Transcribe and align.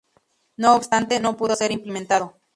No 0.57 0.73
obstante, 0.75 1.19
no 1.19 1.37
pudo 1.37 1.55
ser 1.55 1.71
implementado. 1.71 2.39